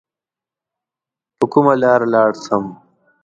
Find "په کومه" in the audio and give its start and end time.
1.37-1.73